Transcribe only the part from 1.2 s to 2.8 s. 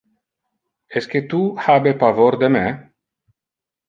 tu habe pavor de me?